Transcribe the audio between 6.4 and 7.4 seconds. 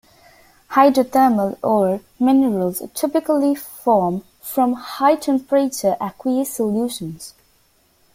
solutions.